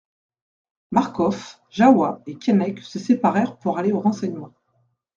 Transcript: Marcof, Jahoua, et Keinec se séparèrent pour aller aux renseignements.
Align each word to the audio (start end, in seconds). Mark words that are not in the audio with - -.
Marcof, 0.91 1.61
Jahoua, 1.69 2.23
et 2.25 2.33
Keinec 2.39 2.79
se 2.79 2.97
séparèrent 2.97 3.57
pour 3.59 3.77
aller 3.77 3.91
aux 3.91 3.99
renseignements. 3.99 4.55